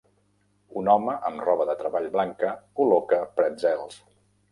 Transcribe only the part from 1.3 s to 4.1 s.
roba de treball blanca col·loca pretzels.